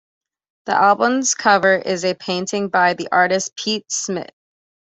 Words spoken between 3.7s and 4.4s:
Schmidt.